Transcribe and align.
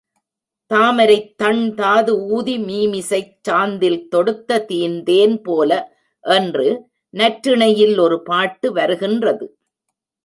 தாமரைத் 0.71 1.35
தண்தாது 1.37 2.11
ஊதி 2.29 2.57
மீமிசைச் 2.59 3.35
சாந்தில் 3.49 4.07
தொடுத்த 4.07 4.65
தீந்தேன் 4.69 5.35
போல 5.43 5.71
என்று 6.23 6.67
நற்றிணையில் 7.13 7.97
ஒரு 7.99 8.23
பாட்டு 8.23 8.71
வருகின்றது. 8.71 9.47